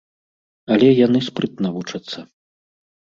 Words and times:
Але 0.75 0.87
яны 0.99 1.19
спрытна 1.27 1.67
вучацца. 1.75 2.19